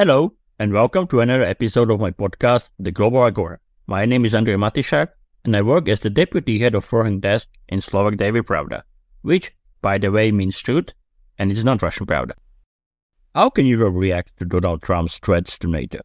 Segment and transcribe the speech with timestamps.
[0.00, 3.58] Hello, and welcome to another episode of my podcast, The Global Agora.
[3.86, 5.08] My name is Andrej Matišak,
[5.44, 8.80] and I work as the deputy head of foreign desk in Slovak Daily Pravda,
[9.20, 9.52] which,
[9.82, 10.94] by the way, means truth,
[11.38, 12.32] and it's not Russian Pravda.
[13.34, 16.00] How can Europe react to Donald Trump's threats to NATO?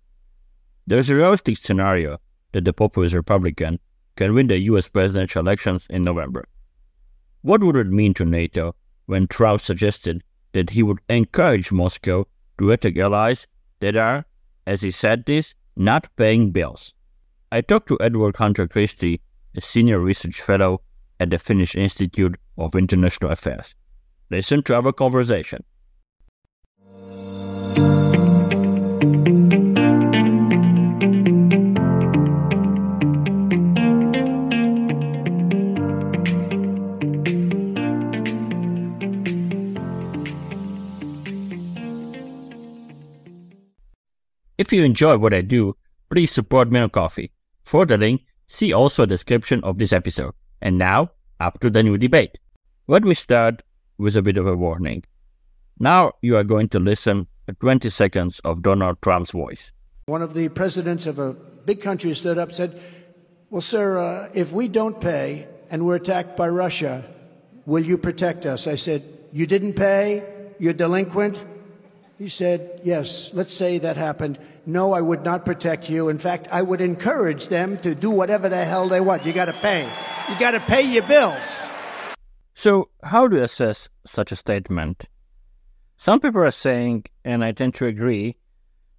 [0.86, 2.18] There is a realistic scenario
[2.52, 3.80] that the populist Republican
[4.18, 6.44] can win the US presidential elections in November.
[7.44, 8.76] What would it mean to NATO
[9.06, 10.22] when Trump suggested
[10.52, 12.28] that he would encourage Moscow
[12.58, 13.48] to attack allies
[13.80, 14.26] that are,
[14.66, 16.94] as he said this, not paying bills.
[17.52, 19.22] I talked to Edward Hunter Christie,
[19.56, 20.82] a senior research fellow
[21.20, 23.76] at the Finnish Institute of International Affairs.
[24.30, 25.64] Listen to our conversation.
[44.66, 45.78] If you enjoy what I do,
[46.10, 47.30] please support me on Ko-fi.
[47.62, 50.34] For the link, see also a description of this episode.
[50.60, 52.40] And now, up to the new debate.
[52.88, 53.62] Let me start
[54.00, 55.04] with a bit of a warning.
[55.78, 59.72] Now you are going to listen to 20 seconds of Donald Trump's voice.
[60.08, 62.82] One of the presidents of a big country stood up and said,
[63.52, 67.06] Well, sir, uh, if we don't pay and we're attacked by Russia,
[67.68, 68.66] will you protect us?
[68.66, 70.24] I said, You didn't pay?
[70.58, 71.44] You're delinquent?
[72.18, 74.40] He said, Yes, let's say that happened.
[74.66, 76.10] No, I would not protect you.
[76.10, 79.26] In fact, I would encourage them to do whatever the hell they want.
[79.26, 79.88] You got to pay.
[80.30, 81.68] You got to pay your bills.
[82.54, 85.04] So, how do you assess such a statement?
[85.98, 88.38] Some people are saying, and I tend to agree,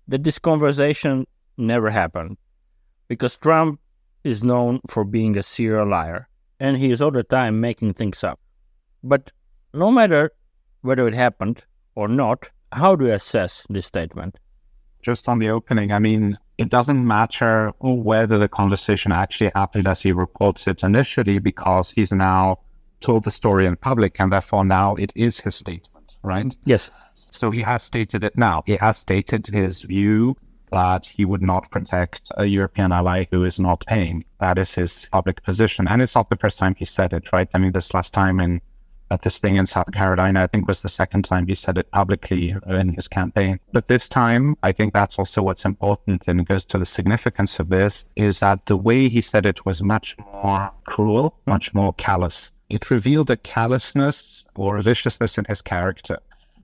[0.08, 2.36] that this conversation never happened
[3.08, 3.80] because Trump
[4.24, 6.28] is known for being a serial liar
[6.60, 8.38] and he is all the time making things up.
[9.02, 9.32] But
[9.72, 10.32] no matter
[10.82, 14.38] whether it happened or not, how do you assess this statement?
[15.02, 20.00] Just on the opening, I mean, it doesn't matter whether the conversation actually happened as
[20.00, 22.60] he reports it initially because he's now
[23.00, 26.56] told the story in public and therefore now it is his statement, right?
[26.64, 26.90] Yes.
[27.14, 28.62] So he has stated it now.
[28.66, 30.36] He has stated his view
[30.72, 34.24] that he would not protect a European ally who is not paying.
[34.40, 35.86] That is his public position.
[35.86, 37.48] And it's not the first time he said it, right?
[37.54, 38.60] I mean, this last time in
[39.10, 41.90] at this thing in South Carolina, I think was the second time he said it
[41.90, 43.60] publicly in his campaign.
[43.72, 47.68] But this time, I think that's also what's important and goes to the significance of
[47.68, 52.52] this is that the way he said it was much more cruel, much more callous.
[52.68, 56.18] It revealed a callousness or a viciousness in his character.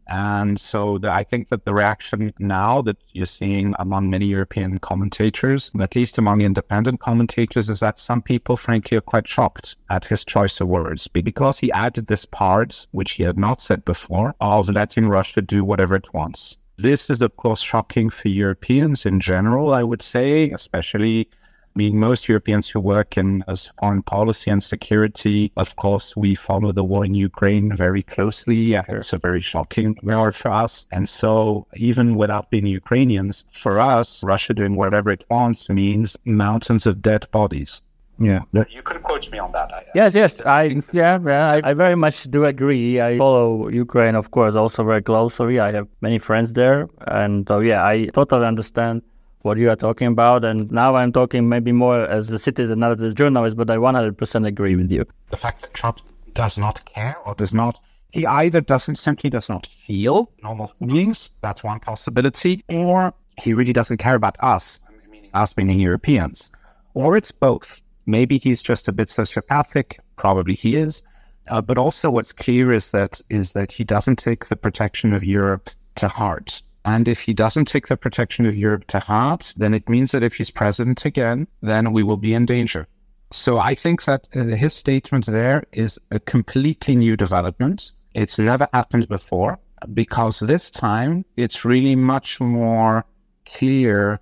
[0.08, 4.78] And so the, I think that the reaction now that you're seeing among many European
[4.78, 10.06] commentators, at least among independent commentators, is that some people, frankly, are quite shocked at
[10.06, 14.34] his choice of words because he added this part, which he had not said before,
[14.40, 16.58] of letting Russia do whatever it wants.
[16.78, 21.28] This is, of course, shocking for Europeans in general, I would say, especially
[21.74, 26.34] I mean, most Europeans who work in as foreign policy and security, of course, we
[26.34, 28.74] follow the war in Ukraine very closely.
[28.74, 30.86] It's a very shocking war for us.
[30.92, 36.84] And so, even without being Ukrainians, for us, Russia doing whatever it wants means mountains
[36.86, 37.80] of dead bodies.
[38.18, 39.72] Yeah, you can quote me on that.
[39.72, 43.00] I, yes, yes, I yeah, yeah I, I, very much do agree.
[43.00, 45.58] I follow Ukraine, of course, also very closely.
[45.58, 49.02] I have many friends there, and so yeah, I totally understand
[49.42, 50.44] what you are talking about.
[50.44, 53.76] And now I'm talking maybe more as a citizen, not as a journalist, but I
[53.76, 55.04] 100% agree with you.
[55.30, 56.00] The fact that Trump
[56.34, 57.78] does not care or does not,
[58.10, 63.72] he either doesn't simply does not feel normal feelings, that's one possibility, or he really
[63.72, 64.80] doesn't care about us,
[65.10, 66.50] meaning us meaning Europeans,
[66.94, 67.80] or it's both.
[68.04, 71.02] Maybe he's just a bit sociopathic, probably he is.
[71.48, 75.24] Uh, but also, what's clear is that is that he doesn't take the protection of
[75.24, 76.62] Europe to heart.
[76.84, 80.22] And if he doesn't take the protection of Europe to heart, then it means that
[80.22, 82.88] if he's president again, then we will be in danger.
[83.30, 87.92] So I think that uh, his statement there is a completely new development.
[88.14, 89.58] It's never happened before
[89.94, 93.06] because this time it's really much more
[93.46, 94.20] clear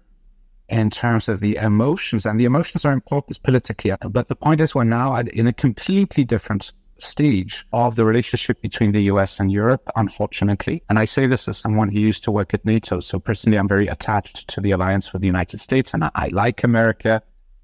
[0.69, 3.93] in terms of the emotions, and the emotions are important politically.
[4.09, 6.73] But the point is, we're now in a completely different
[7.03, 10.83] stage of the relationship between the US and Europe, unfortunately.
[10.89, 13.01] And I say this as someone who used to work at NATO.
[13.01, 16.29] So personally, I'm very attached to the alliance with the United States and I, I
[16.29, 17.23] like America.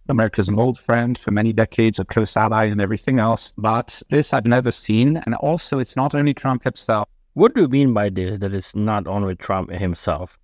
[0.08, 3.52] America's an old friend for many decades, a close ally and everything else.
[3.58, 5.16] But this I've never seen.
[5.26, 7.08] And also, it's not only Trump himself.
[7.34, 10.38] What do you mean by this, that it's not only Trump himself?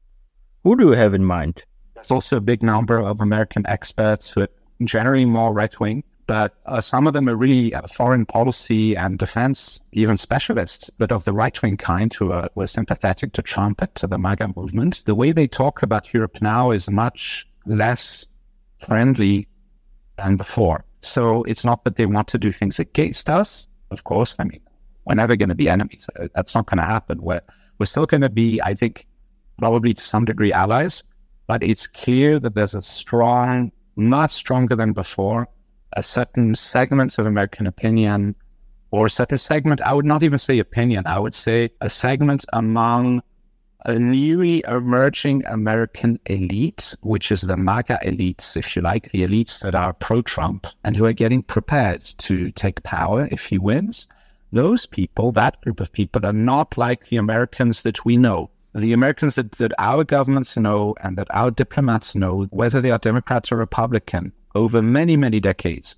[0.65, 1.63] Who do you have in mind?
[1.95, 4.49] There's also a big number of American experts who are
[4.85, 9.19] generally more right wing but uh, some of them are really uh, foreign policy and
[9.19, 13.83] defense, even specialists, but of the right wing kind who are, were sympathetic to Trump
[13.83, 15.03] and to the MAGA movement.
[15.05, 18.27] The way they talk about Europe now is much less
[18.87, 19.49] friendly
[20.17, 20.85] than before.
[21.01, 23.67] So it's not that they want to do things against us.
[23.91, 24.61] Of course, I mean,
[25.05, 26.09] we're never going to be enemies.
[26.19, 27.21] Uh, that's not going to happen.
[27.21, 27.43] We're,
[27.79, 29.07] we're still going to be, I think,
[29.59, 31.03] probably to some degree allies,
[31.47, 35.49] but it's clear that there's a strong, much stronger than before,
[35.95, 38.35] a certain segments of American opinion
[38.91, 43.23] or certain segment, I would not even say opinion, I would say a segment among
[43.85, 49.61] a newly emerging American elite, which is the MAGA elites, if you like, the elites
[49.63, 54.07] that are pro Trump and who are getting prepared to take power if he wins.
[54.53, 58.51] Those people, that group of people, are not like the Americans that we know.
[58.75, 62.99] The Americans that, that our governments know and that our diplomats know, whether they are
[62.99, 65.97] Democrats or Republican, over many, many decades,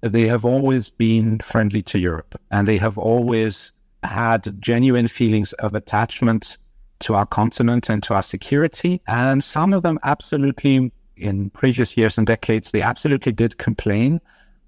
[0.00, 3.72] they have always been friendly to Europe and they have always
[4.02, 6.58] had genuine feelings of attachment
[7.00, 9.00] to our continent and to our security.
[9.06, 14.20] And some of them absolutely, in previous years and decades, they absolutely did complain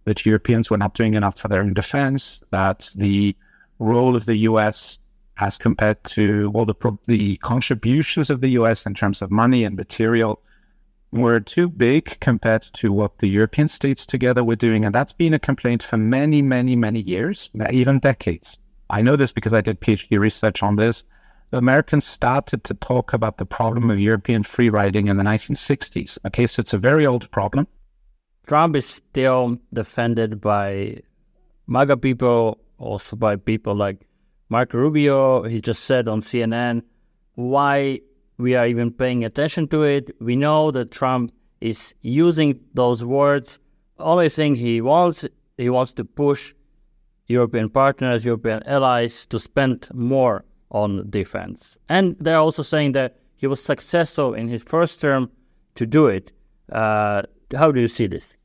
[0.05, 3.37] that Europeans were not doing enough for their own defense, that the
[3.79, 4.99] role of the US
[5.39, 9.77] as compared to well, the, the contributions of the US in terms of money and
[9.77, 10.41] material
[11.17, 14.85] were too big compared to what the European states together were doing.
[14.85, 18.59] And that's been a complaint for many, many, many years, even decades.
[18.91, 21.05] I know this because I did PhD research on this.
[21.51, 26.19] The Americans started to talk about the problem of European free riding in the 1960s.
[26.27, 27.67] Okay, so it's a very old problem.
[28.47, 31.01] Trump is still defended by
[31.67, 34.07] MAGA people, also by people like
[34.49, 35.43] Marco Rubio.
[35.43, 36.83] He just said on CNN,
[37.35, 38.01] why
[38.39, 40.11] we are even paying attention to it.
[40.21, 41.31] We know that Trump
[41.61, 43.59] is using those words.
[43.99, 45.25] Only thing he wants,
[45.57, 46.55] he wants to push
[47.27, 51.77] European partners, European allies to spend more on defense.
[51.89, 55.31] And they're also saying that he was successful in his first term
[55.75, 56.33] to do it.
[56.71, 57.23] Uh,
[57.57, 58.37] how do you see this?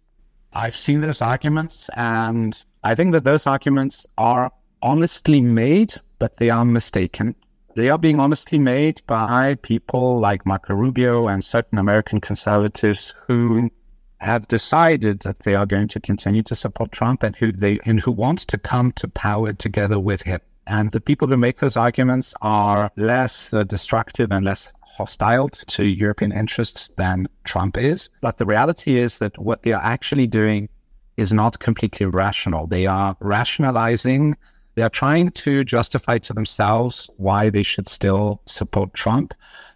[0.53, 4.51] I've seen those arguments, and I think that those arguments are
[4.81, 7.35] honestly made, but they are mistaken.
[7.73, 13.71] They are being honestly made by people like Marco Rubio and certain American conservatives who
[14.19, 17.99] have decided that they are going to continue to support Trump and who they and
[17.99, 20.41] who want to come to power together with him.
[20.67, 25.85] And the people who make those arguments are less uh, destructive and less hostile to
[25.85, 28.09] European interests than Trump is.
[28.21, 30.69] But the reality is that what they are actually doing
[31.17, 32.67] is not completely rational.
[32.67, 34.35] They are rationalizing
[34.75, 39.33] they are trying to justify to themselves why they should still support Trump.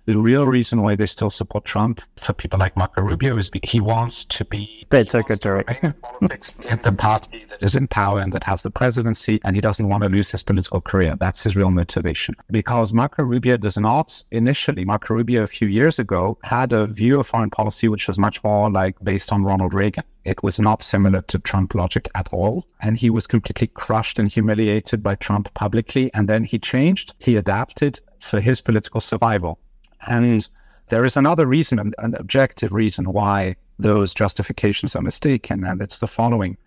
[0.07, 3.71] The real reason why they still support Trump for people like Marco Rubio is because
[3.71, 8.31] he wants to be state secretary politics in the party that is in power and
[8.33, 11.15] that has the presidency, and he doesn't want to lose his political career.
[11.19, 12.35] That's his real motivation.
[12.51, 17.19] Because Marco Rubio does not initially, Marco Rubio a few years ago had a view
[17.19, 20.03] of foreign policy which was much more like based on Ronald Reagan.
[20.23, 22.67] It was not similar to Trump logic at all.
[22.81, 26.11] And he was completely crushed and humiliated by Trump publicly.
[26.13, 29.59] And then he changed, he adapted for his political survival.
[30.07, 30.47] And
[30.89, 36.07] there is another reason, an objective reason why those justifications are mistaken, and it's the
[36.07, 36.57] following.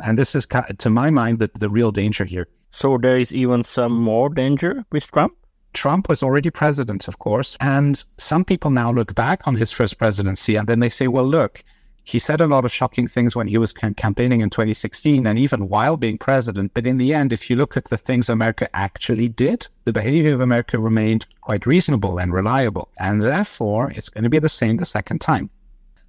[0.00, 0.46] And this is,
[0.78, 2.46] to my mind, the, the real danger here.
[2.70, 5.34] So there is even some more danger with Trump?
[5.74, 7.56] Trump was already president, of course.
[7.60, 11.26] And some people now look back on his first presidency and then they say, well,
[11.26, 11.62] look,
[12.08, 15.68] he said a lot of shocking things when he was campaigning in 2016 and even
[15.68, 16.72] while being president.
[16.72, 20.32] But in the end, if you look at the things America actually did, the behavior
[20.32, 22.88] of America remained quite reasonable and reliable.
[22.98, 25.50] And therefore, it's going to be the same the second time.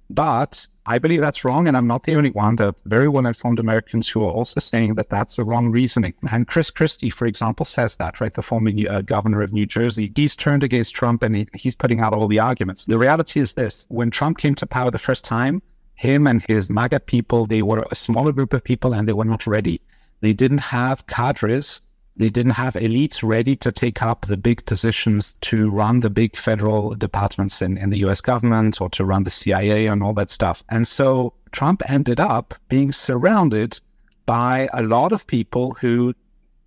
[0.08, 2.56] But I believe that's wrong, and I'm not the only one.
[2.56, 6.14] There are very well informed Americans who are also saying that that's the wrong reasoning.
[6.30, 8.32] And Chris Christie, for example, says that, right?
[8.32, 10.10] The former uh, governor of New Jersey.
[10.16, 12.86] He's turned against Trump and he, he's putting out all the arguments.
[12.86, 15.62] The reality is this when Trump came to power the first time,
[16.00, 19.26] him and his MAGA people, they were a smaller group of people and they were
[19.26, 19.82] not ready.
[20.22, 21.82] They didn't have cadres.
[22.16, 26.36] They didn't have elites ready to take up the big positions to run the big
[26.36, 30.30] federal departments in, in the US government or to run the CIA and all that
[30.30, 30.64] stuff.
[30.70, 33.78] And so Trump ended up being surrounded
[34.24, 36.14] by a lot of people who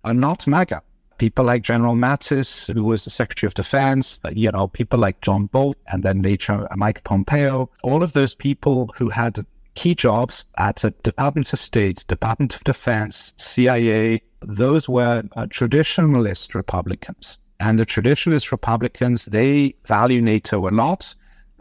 [0.04, 0.80] are not MAGA
[1.18, 5.46] people like General Mattis, who was the Secretary of Defense, you know, people like John
[5.46, 9.44] Bolton, and then later Mike Pompeo, all of those people who had
[9.74, 16.54] key jobs at the Department of State, Department of Defense, CIA, those were uh, traditionalist
[16.54, 17.38] Republicans.
[17.60, 21.14] And the traditionalist Republicans, they value NATO a lot.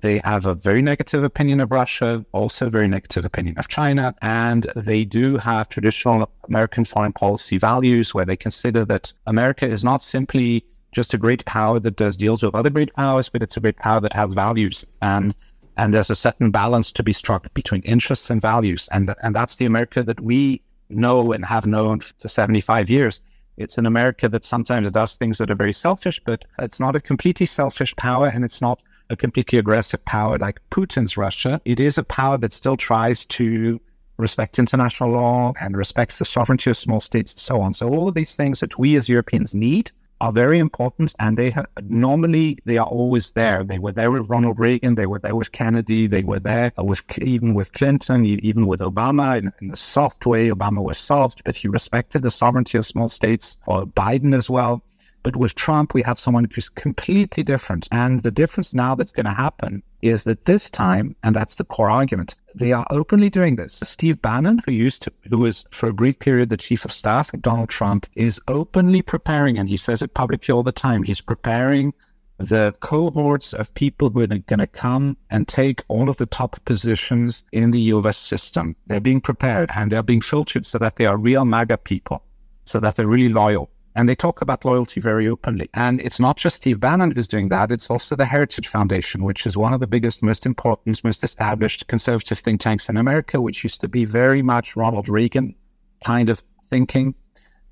[0.03, 4.69] They have a very negative opinion of Russia, also very negative opinion of China, and
[4.75, 10.03] they do have traditional American foreign policy values where they consider that America is not
[10.03, 13.61] simply just a great power that does deals with other great powers, but it's a
[13.61, 14.85] great power that has values.
[15.01, 15.33] And
[15.77, 18.89] and there's a certain balance to be struck between interests and values.
[18.91, 23.21] And and that's the America that we know and have known for 75 years.
[23.55, 26.99] It's an America that sometimes does things that are very selfish, but it's not a
[26.99, 31.61] completely selfish power and it's not a completely aggressive power like Putin's Russia.
[31.65, 33.79] It is a power that still tries to
[34.17, 37.73] respect international law and respects the sovereignty of small states and so on.
[37.73, 39.91] So all of these things that we as Europeans need
[40.21, 43.63] are very important and they have, normally they are always there.
[43.63, 47.01] They were there with Ronald Reagan, they were there with Kennedy, they were there with
[47.19, 50.49] even with Clinton, even with Obama in, in a soft way.
[50.49, 54.81] Obama was soft, but he respected the sovereignty of small states, or Biden as well.
[55.23, 57.87] But with Trump, we have someone who's completely different.
[57.91, 61.63] And the difference now that's going to happen is that this time, and that's the
[61.63, 63.79] core argument, they are openly doing this.
[63.83, 67.33] Steve Bannon, who used to, who was for a brief period the chief of staff
[67.33, 71.21] of Donald Trump, is openly preparing, and he says it publicly all the time, he's
[71.21, 71.93] preparing
[72.37, 76.57] the cohorts of people who are going to come and take all of the top
[76.65, 78.75] positions in the US system.
[78.87, 82.23] They're being prepared and they're being filtered so that they are real MAGA people,
[82.65, 83.69] so that they're really loyal.
[83.95, 85.69] And they talk about loyalty very openly.
[85.73, 89.45] And it's not just Steve Bannon who's doing that, it's also the Heritage Foundation, which
[89.45, 93.63] is one of the biggest, most important, most established conservative think tanks in America, which
[93.63, 95.55] used to be very much Ronald Reagan
[96.03, 97.13] kind of thinking.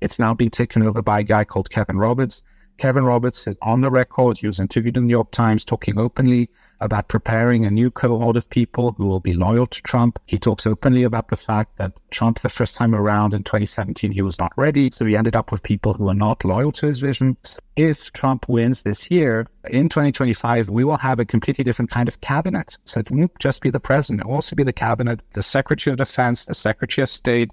[0.00, 2.42] It's now been taken over by a guy called Kevin Roberts.
[2.78, 4.38] Kevin Roberts is on the record.
[4.38, 6.50] He was interviewed in the New York Times talking openly
[6.80, 10.18] about preparing a new cohort of people who will be loyal to Trump.
[10.26, 14.22] He talks openly about the fact that Trump, the first time around in 2017, he
[14.22, 14.90] was not ready.
[14.90, 17.36] So he ended up with people who are not loyal to his vision.
[17.76, 22.20] If Trump wins this year, in 2025, we will have a completely different kind of
[22.20, 22.78] cabinet.
[22.84, 25.92] So it won't just be the president, it will also be the cabinet, the Secretary
[25.92, 27.52] of Defense, the Secretary of State,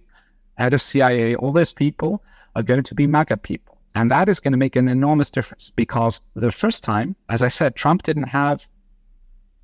[0.58, 2.24] head of CIA, all those people
[2.56, 3.79] are going to be MAGA people.
[4.00, 7.50] And that is going to make an enormous difference because the first time, as I
[7.50, 8.65] said, Trump didn't have,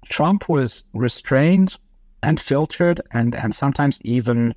[0.10, 1.78] Trump was restrained
[2.22, 4.54] and filtered and, and sometimes even,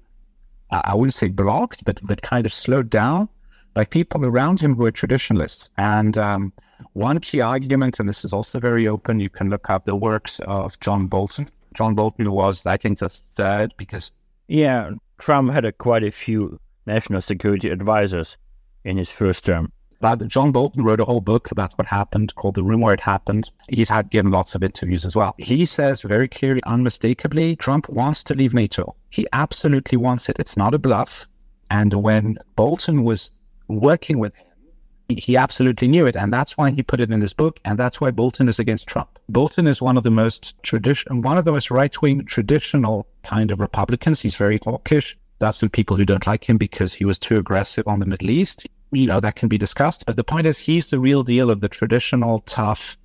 [0.72, 3.28] I wouldn't say blocked, but, but kind of slowed down
[3.72, 5.70] by people around him who were traditionalists.
[5.78, 6.52] And um,
[6.94, 10.40] one key argument, and this is also very open, you can look up the works
[10.40, 11.48] of John Bolton.
[11.74, 14.10] John Bolton was, I think, the third because.
[14.48, 18.36] Yeah, Trump had a, quite a few national security advisors
[18.84, 19.72] in his first term.
[20.00, 23.00] But John Bolton wrote a whole book about what happened called The Room Where It
[23.00, 23.50] Happened.
[23.68, 25.34] He's had given lots of interviews as well.
[25.38, 28.94] He says very clearly, unmistakably, Trump wants to leave NATO.
[29.10, 30.36] He absolutely wants it.
[30.38, 31.26] It's not a bluff.
[31.70, 33.32] And when Bolton was
[33.66, 34.46] working with him,
[35.08, 36.16] he absolutely knew it.
[36.16, 37.58] And that's why he put it in his book.
[37.64, 39.18] And that's why Bolton is against Trump.
[39.28, 43.50] Bolton is one of the most tradition, one of the most right wing traditional kind
[43.50, 44.20] of Republicans.
[44.20, 45.16] He's very hawkish.
[45.38, 48.30] That's the people who don't like him because he was too aggressive on the Middle
[48.30, 48.66] East.
[48.90, 50.06] You know, that can be discussed.
[50.06, 52.96] But the point is, he's the real deal of the traditional, tough,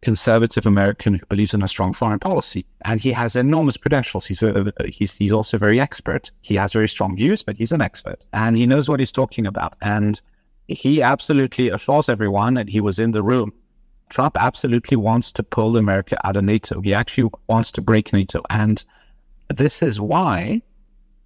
[0.00, 2.66] conservative American who believes in a strong foreign policy.
[2.84, 4.26] And he has enormous credentials.
[4.26, 6.30] He's, uh, he's, he's also very expert.
[6.40, 9.46] He has very strong views, but he's an expert and he knows what he's talking
[9.46, 9.76] about.
[9.80, 10.20] And
[10.68, 13.52] he absolutely assures everyone, and he was in the room.
[14.10, 16.80] Trump absolutely wants to pull America out of NATO.
[16.80, 18.42] He actually wants to break NATO.
[18.50, 18.82] And
[19.48, 20.62] this is why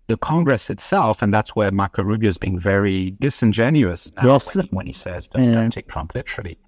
[0.08, 4.54] the Congress itself, and that's where Marco Rubio is being very disingenuous yes.
[4.54, 5.54] when, when, he says, don't, yeah.
[5.54, 6.58] don't take Trump literally.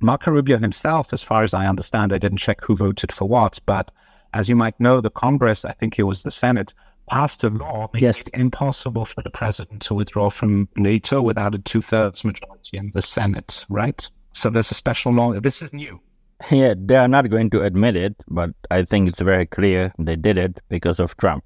[0.00, 3.60] Marco Rubio himself, as far as I understand, I didn't check who voted for what,
[3.66, 3.90] but
[4.32, 6.74] as you might know, the Congress, I think it was the Senate,
[7.08, 8.20] passed a law making yes.
[8.20, 12.92] it impossible for the president to withdraw from NATO without a two thirds majority in
[12.94, 14.08] the Senate, right?
[14.32, 15.38] So there's a special law.
[15.40, 16.00] This is new.
[16.50, 20.16] Yeah, they are not going to admit it, but I think it's very clear they
[20.16, 21.44] did it because of Trump.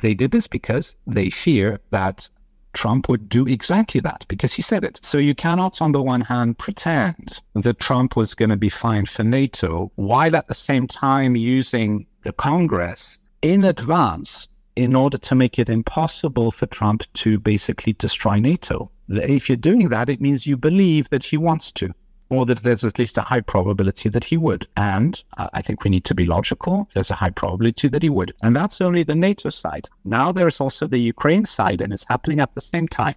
[0.00, 2.28] They did this because they fear that
[2.72, 5.00] Trump would do exactly that because he said it.
[5.02, 9.06] So you cannot, on the one hand, pretend that Trump was going to be fine
[9.06, 15.34] for NATO while at the same time using the Congress in advance in order to
[15.34, 18.90] make it impossible for Trump to basically destroy NATO.
[19.08, 21.92] If you're doing that, it means you believe that he wants to
[22.30, 24.66] or that there's at least a high probability that he would.
[24.76, 26.88] And uh, I think we need to be logical.
[26.94, 28.34] There's a high probability that he would.
[28.42, 29.88] And that's only the NATO side.
[30.04, 33.14] Now there's also the Ukraine side, and it's happening at the same time.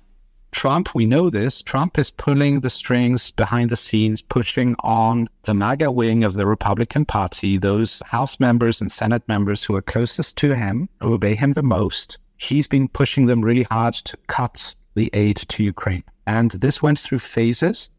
[0.52, 5.54] Trump, we know this, Trump is pulling the strings behind the scenes, pushing on the
[5.54, 10.38] MAGA wing of the Republican Party, those House members and Senate members who are closest
[10.38, 12.20] to him, who obey him the most.
[12.36, 16.04] He's been pushing them really hard to cut the aid to Ukraine.
[16.28, 17.90] And this went through phases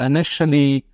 [0.00, 0.84] initially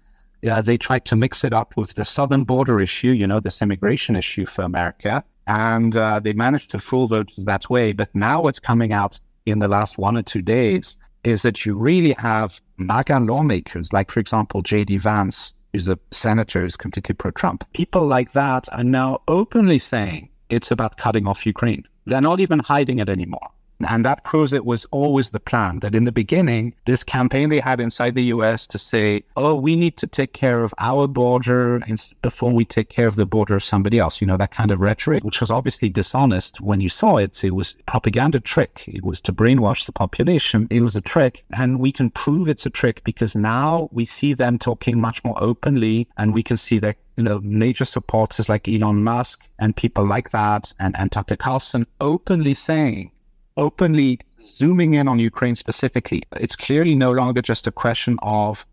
[0.43, 3.63] Yeah, they tried to mix it up with the southern border issue, you know, this
[3.63, 5.25] immigration issue for America.
[5.47, 7.93] And uh, they managed to fool voters that way.
[7.93, 11.75] But now what's coming out in the last one or two days is that you
[11.75, 14.99] really have MAGA lawmakers, like, for example, J.D.
[14.99, 17.65] Vance, who's a senator who's completely pro Trump.
[17.73, 21.85] People like that are now openly saying it's about cutting off Ukraine.
[22.07, 23.49] They're not even hiding it anymore.
[23.87, 27.61] And that proves it was always the plan that in the beginning, this campaign they
[27.61, 31.83] had inside the US to say, oh, we need to take care of our border
[32.23, 34.21] before we take care of the border of somebody else.
[34.21, 37.43] You know, that kind of rhetoric, which was obviously dishonest when you saw it.
[37.43, 38.85] It was propaganda trick.
[38.89, 40.69] It was to brainwash the population.
[40.71, 41.45] It was a trick.
[41.57, 45.37] And we can prove it's a trick because now we see them talking much more
[45.43, 50.05] openly and we can see that you know, major supporters like Elon Musk and people
[50.05, 53.13] like that and, and Tucker Carlson openly saying
[53.57, 56.23] openly zooming in on Ukraine specifically.
[56.37, 58.67] It's clearly no longer just a question of,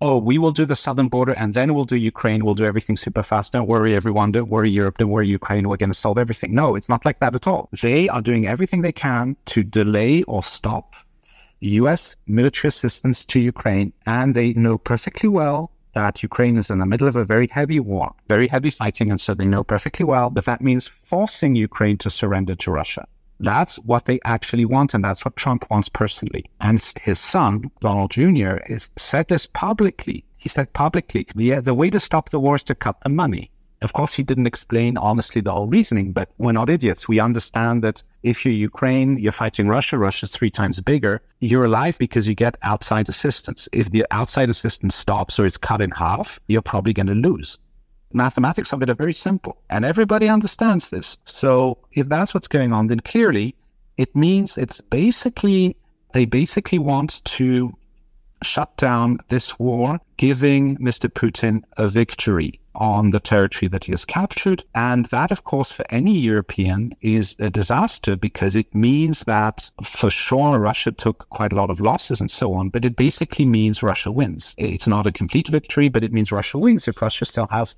[0.00, 2.44] oh, we will do the southern border and then we'll do Ukraine.
[2.44, 3.52] We'll do everything super fast.
[3.52, 4.32] Don't worry, everyone.
[4.32, 4.98] Don't worry, Europe.
[4.98, 5.68] Don't worry, Ukraine.
[5.68, 6.54] We're going to solve everything.
[6.54, 7.68] No, it's not like that at all.
[7.80, 10.94] They are doing everything they can to delay or stop
[11.60, 13.92] US military assistance to Ukraine.
[14.06, 17.80] And they know perfectly well that Ukraine is in the middle of a very heavy
[17.80, 19.10] war, very heavy fighting.
[19.10, 23.08] And so they know perfectly well that that means forcing Ukraine to surrender to Russia.
[23.40, 26.44] That's what they actually want, and that's what Trump wants personally.
[26.60, 30.24] And his son, Donald Jr., is said this publicly.
[30.36, 33.50] He said publicly, the, the way to stop the war is to cut the money.
[33.80, 37.06] Of course, he didn't explain honestly the whole reasoning, but we're not idiots.
[37.06, 41.96] We understand that if you're Ukraine, you're fighting Russia, Russia's three times bigger, you're alive
[41.98, 43.68] because you get outside assistance.
[43.72, 47.58] If the outside assistance stops or it's cut in half, you're probably going to lose
[48.12, 51.16] mathematics of it are very simple and everybody understands this.
[51.24, 53.54] So if that's what's going on, then clearly
[53.96, 55.76] it means it's basically,
[56.12, 57.76] they basically want to
[58.42, 61.08] shut down this war, giving Mr.
[61.08, 64.62] Putin a victory on the territory that he has captured.
[64.74, 70.10] And that, of course, for any European is a disaster because it means that for
[70.10, 73.82] sure Russia took quite a lot of losses and so on, but it basically means
[73.82, 74.54] Russia wins.
[74.58, 77.74] It's not a complete victory, but it means Russia wins if Russia still has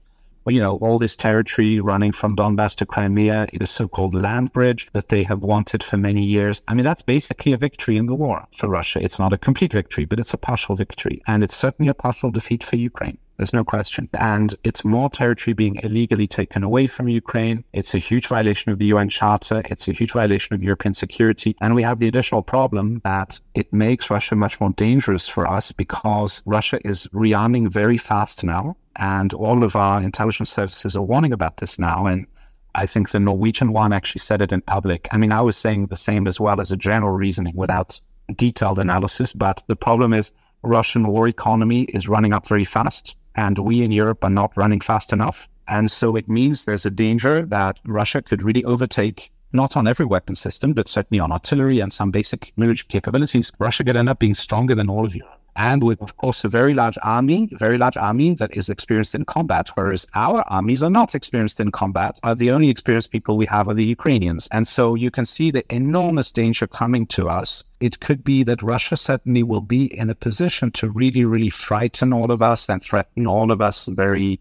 [0.47, 5.09] you know, all this territory running from Donbass to Crimea, the so-called land bridge that
[5.09, 6.62] they have wanted for many years.
[6.66, 9.03] I mean, that's basically a victory in the war for Russia.
[9.03, 11.22] It's not a complete victory, but it's a partial victory.
[11.26, 13.18] And it's certainly a partial defeat for Ukraine.
[13.40, 14.11] There's no question.
[14.12, 17.64] And it's more territory being illegally taken away from Ukraine.
[17.72, 19.62] It's a huge violation of the UN Charter.
[19.70, 21.57] It's a huge violation of European security.
[21.62, 25.72] And we have the additional problem that it makes Russia much more dangerous for us
[25.72, 28.76] because Russia is rearming very fast now.
[28.96, 32.05] And all of our intelligence services are warning about this now.
[32.05, 32.26] And
[32.74, 35.09] I think the Norwegian one actually said it in public.
[35.12, 38.03] I mean, I was saying the same as well as a general reasoning without
[38.37, 39.33] detailed analysis.
[39.33, 40.31] But the problem is
[40.62, 44.81] Russian war economy is running up very fast and we in Europe are not running
[44.81, 45.49] fast enough.
[45.69, 50.07] And so it means there's a danger that Russia could really overtake not on every
[50.07, 53.53] weapon system, but certainly on artillery and some basic military capabilities.
[53.59, 56.49] Russia could end up being stronger than all of Europe and with, of course, a
[56.49, 60.91] very large army, very large army that is experienced in combat, whereas our armies are
[60.91, 62.19] not experienced in combat.
[62.23, 64.49] Uh, the only experienced people we have are the Ukrainians.
[64.53, 67.65] And so you can see the enormous danger coming to us.
[67.81, 72.13] It could be that Russia certainly will be in a position to really, really frighten
[72.13, 74.41] all of us and threaten all of us very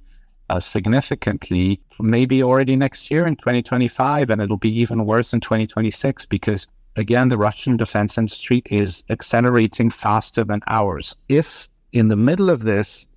[0.50, 6.26] uh, significantly, maybe already next year in 2025, and it'll be even worse in 2026
[6.26, 6.68] because
[7.00, 11.16] again, the Russian defense industry is accelerating faster than ours.
[11.28, 13.08] If in the middle of this,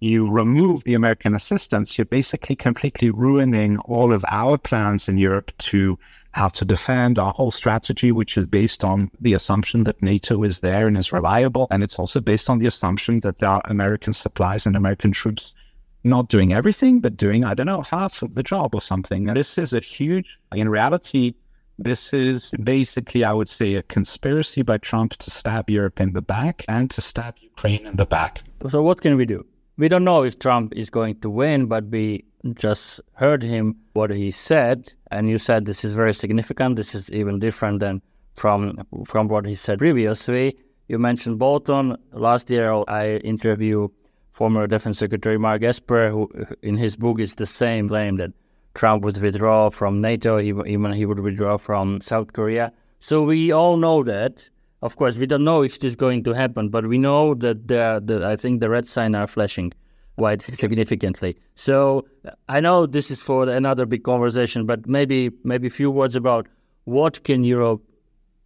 [0.00, 5.50] you remove the American assistance, you're basically completely ruining all of our plans in Europe
[5.58, 5.98] to
[6.32, 10.60] how to defend our whole strategy, which is based on the assumption that NATO is
[10.60, 11.66] there and is reliable.
[11.70, 15.54] And it's also based on the assumption that there are American supplies and American troops
[16.02, 19.28] not doing everything, but doing, I don't know, half of the job or something.
[19.28, 21.34] And this is a huge, in reality,
[21.78, 26.22] this is basically, I would say, a conspiracy by Trump to stab Europe in the
[26.22, 28.42] back and to stab Ukraine in the back.
[28.68, 29.44] So, what can we do?
[29.76, 34.10] We don't know if Trump is going to win, but we just heard him what
[34.10, 36.76] he said, and you said this is very significant.
[36.76, 38.02] This is even different than
[38.34, 40.56] from from what he said previously.
[40.88, 41.96] You mentioned Bolton.
[42.12, 43.90] Last year, I interviewed
[44.32, 46.30] former Defense Secretary Mark Esper, who
[46.62, 48.32] in his book is the same claim that
[48.74, 52.72] Trump would withdraw from NATO, even he would withdraw from South Korea.
[53.00, 54.48] So we all know that.
[54.82, 57.68] Of course, we don't know if this is going to happen, but we know that
[57.68, 59.72] the, the I think the red signs are flashing
[60.16, 61.36] quite significantly.
[61.54, 62.06] So
[62.48, 66.48] I know this is for another big conversation, but maybe maybe a few words about
[66.84, 67.82] what can Europe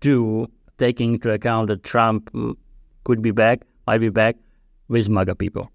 [0.01, 0.47] do,
[0.79, 2.57] taking into account that Trump mm,
[3.05, 4.37] could be back, might be back
[4.89, 5.71] with MAGA people.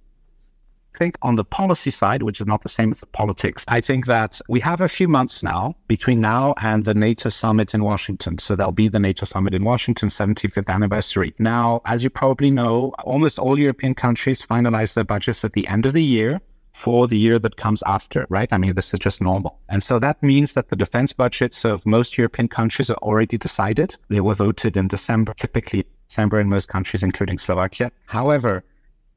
[0.95, 3.81] I think on the policy side, which is not the same as the politics, I
[3.81, 7.83] think that we have a few months now between now and the NATO summit in
[7.83, 8.37] Washington.
[8.37, 11.33] So there'll be the NATO summit in Washington, 75th anniversary.
[11.39, 15.87] Now, as you probably know, almost all European countries finalize their budgets at the end
[15.87, 16.41] of the year
[16.73, 18.51] for the year that comes after, right?
[18.51, 19.59] I mean, this is just normal.
[19.69, 23.95] And so that means that the defense budgets of most European countries are already decided.
[24.09, 27.91] They were voted in December, typically December in most countries, including Slovakia.
[28.05, 28.63] However,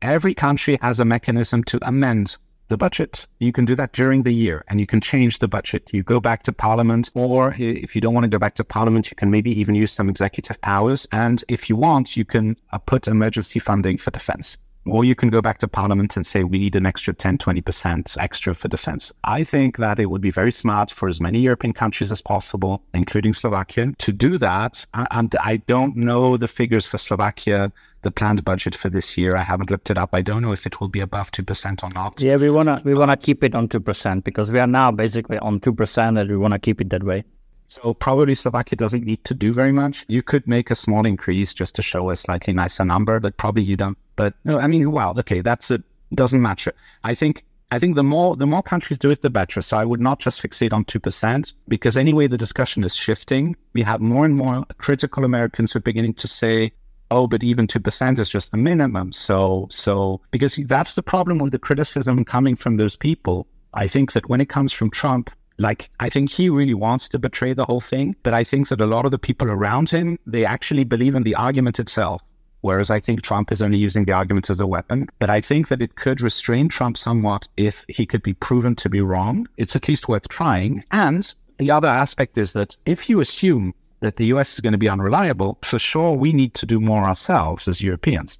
[0.02, 2.36] every country has a mechanism to amend
[2.68, 3.26] the budget.
[3.38, 5.88] You can do that during the year and you can change the budget.
[5.92, 9.10] You go back to parliament, or if you don't want to go back to parliament,
[9.10, 11.06] you can maybe even use some executive powers.
[11.12, 14.58] And if you want, you can uh, put emergency funding for defense.
[14.88, 18.16] Or you can go back to parliament and say, we need an extra 10, 20%
[18.20, 19.10] extra for defense.
[19.24, 22.82] I think that it would be very smart for as many European countries as possible,
[22.94, 24.86] including Slovakia, to do that.
[24.94, 27.72] And I don't know the figures for Slovakia
[28.06, 29.36] the planned budget for this year.
[29.36, 30.10] I haven't looked it up.
[30.12, 32.20] I don't know if it will be above two percent or not.
[32.20, 35.38] Yeah, we wanna we wanna keep it on two percent because we are now basically
[35.40, 37.24] on two percent, and we wanna keep it that way.
[37.66, 40.04] So probably Slovakia doesn't need to do very much.
[40.06, 43.64] You could make a small increase just to show a slightly nicer number, but probably
[43.64, 43.98] you don't.
[44.14, 45.82] But no, I mean, well, okay, that's it.
[46.14, 46.72] Doesn't matter.
[47.02, 49.60] I think I think the more the more countries do it, the better.
[49.60, 53.56] So I would not just fixate on two percent because anyway, the discussion is shifting.
[53.74, 56.72] We have more and more critical Americans who are beginning to say,
[57.10, 59.12] oh, but even 2% is just the minimum.
[59.12, 63.46] So, so, because that's the problem with the criticism coming from those people.
[63.74, 67.18] I think that when it comes from Trump, like, I think he really wants to
[67.18, 68.16] betray the whole thing.
[68.22, 71.22] But I think that a lot of the people around him, they actually believe in
[71.22, 72.22] the argument itself.
[72.60, 75.08] Whereas I think Trump is only using the argument as a weapon.
[75.18, 78.88] But I think that it could restrain Trump somewhat if he could be proven to
[78.88, 79.46] be wrong.
[79.56, 80.84] It's at least worth trying.
[80.90, 84.78] And the other aspect is that if you assume that the US is going to
[84.78, 88.38] be unreliable, for sure we need to do more ourselves as Europeans.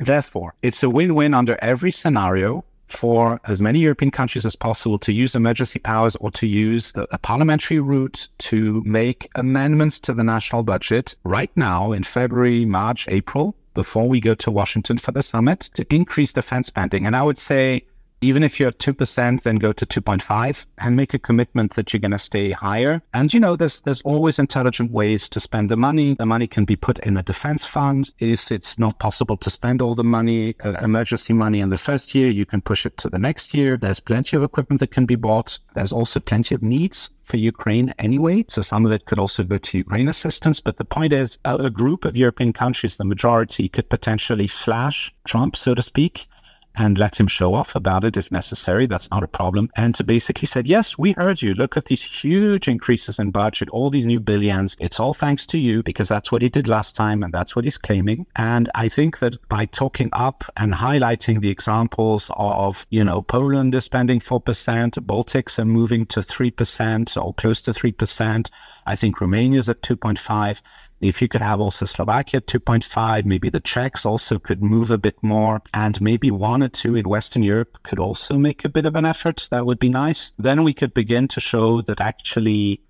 [0.00, 4.98] Therefore, it's a win win under every scenario for as many European countries as possible
[4.98, 10.22] to use emergency powers or to use a parliamentary route to make amendments to the
[10.22, 15.22] national budget right now in February, March, April, before we go to Washington for the
[15.22, 17.06] summit to increase defense spending.
[17.06, 17.84] And I would say
[18.20, 22.00] even if you're at 2%, then go to 2.5 and make a commitment that you're
[22.00, 23.02] going to stay higher.
[23.12, 26.14] And, you know, there's, there's always intelligent ways to spend the money.
[26.14, 28.10] The money can be put in a defense fund.
[28.18, 32.14] If it's not possible to spend all the money, uh, emergency money in the first
[32.14, 33.76] year, you can push it to the next year.
[33.76, 35.58] There's plenty of equipment that can be bought.
[35.74, 38.44] There's also plenty of needs for Ukraine anyway.
[38.48, 40.60] So some of it could also go to Ukraine assistance.
[40.60, 45.56] But the point is, a group of European countries, the majority, could potentially flash Trump,
[45.56, 46.28] so to speak,
[46.76, 48.86] and let him show off about it if necessary.
[48.86, 49.70] That's not a problem.
[49.76, 51.54] And to basically said, yes, we heard you.
[51.54, 54.76] Look at these huge increases in budget, all these new billions.
[54.78, 57.64] It's all thanks to you because that's what he did last time and that's what
[57.64, 58.26] he's claiming.
[58.36, 63.74] And I think that by talking up and highlighting the examples of, you know, Poland
[63.74, 68.50] is spending 4%, Baltics are moving to 3% or close to 3%.
[68.86, 70.60] I think Romania is at 2.5
[71.00, 75.22] if you could have also Slovakia 2.5, maybe the Czechs also could move a bit
[75.22, 78.94] more, and maybe one or two in Western Europe could also make a bit of
[78.96, 80.32] an effort, that would be nice.
[80.38, 82.80] Then we could begin to show that actually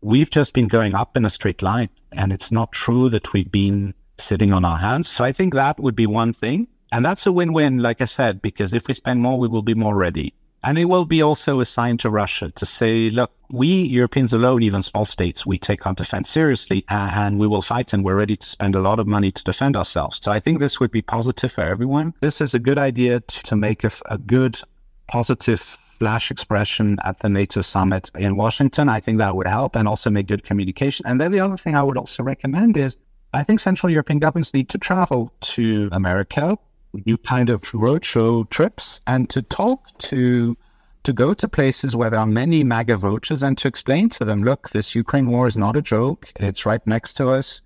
[0.00, 3.52] we've just been going up in a straight line, and it's not true that we've
[3.52, 5.08] been sitting on our hands.
[5.08, 6.68] So I think that would be one thing.
[6.92, 9.62] And that's a win win, like I said, because if we spend more, we will
[9.62, 10.34] be more ready.
[10.62, 14.62] And it will be also a sign to Russia to say, look, we Europeans alone,
[14.62, 18.36] even small states, we take our defense seriously and we will fight and we're ready
[18.36, 20.20] to spend a lot of money to defend ourselves.
[20.22, 22.14] So I think this would be positive for everyone.
[22.20, 24.60] This is a good idea to make a, a good,
[25.08, 25.60] positive
[25.98, 28.88] flash expression at the NATO summit in Washington.
[28.88, 31.06] I think that would help and also make good communication.
[31.06, 32.96] And then the other thing I would also recommend is
[33.32, 36.58] I think Central European governments need to travel to America
[37.06, 40.56] new kind of roadshow trips and to talk to
[41.02, 44.42] to go to places where there are many MAGA voters and to explain to them,
[44.42, 46.30] look, this Ukraine war is not a joke.
[46.36, 47.62] It's right next to us.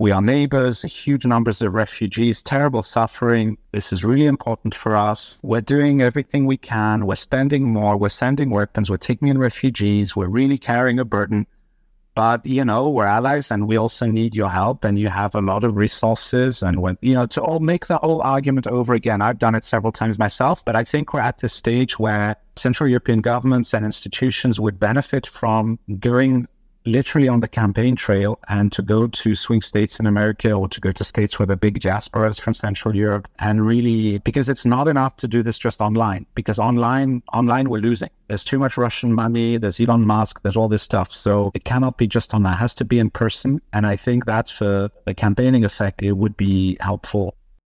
[0.00, 3.58] We are neighbors, huge numbers of refugees, terrible suffering.
[3.72, 5.38] This is really important for us.
[5.42, 7.04] We're doing everything we can.
[7.04, 7.96] We're spending more.
[7.96, 8.88] We're sending weapons.
[8.88, 10.14] We're taking in refugees.
[10.14, 11.48] We're really carrying a burden.
[12.18, 15.40] But, you know, we're allies and we also need your help and you have a
[15.40, 16.64] lot of resources.
[16.64, 19.64] And when, you know, to all make the whole argument over again, I've done it
[19.64, 23.84] several times myself, but I think we're at this stage where Central European governments and
[23.84, 26.48] institutions would benefit from going
[26.88, 30.80] literally on the campaign trail and to go to swing states in America or to
[30.80, 34.64] go to states where the big diaspora is from Central Europe and really because it's
[34.64, 38.10] not enough to do this just online because online online we're losing.
[38.28, 41.12] There's too much Russian money, there's Elon Musk, there's all this stuff.
[41.12, 42.54] So it cannot be just online.
[42.54, 43.60] It has to be in person.
[43.72, 47.36] And I think that's for the campaigning effect, it would be helpful.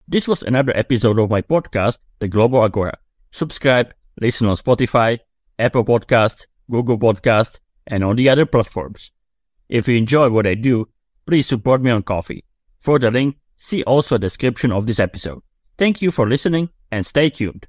[0.08, 2.98] This was another episode of my podcast, The Global Agora.
[3.32, 5.18] subscribe, listen on Spotify,
[5.58, 9.10] Apple Podcast, Google Podcast, and on the other platforms.
[9.68, 10.88] If you enjoy what I do,
[11.26, 12.42] please support me on Ko-fi.
[12.78, 15.42] For the link, see also the description of this episode.
[15.76, 17.66] Thank you for listening and stay tuned.